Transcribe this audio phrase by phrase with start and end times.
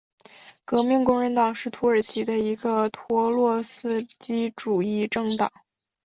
[0.65, 5.51] 革命工人党是土耳其的一个托洛茨基主义政党。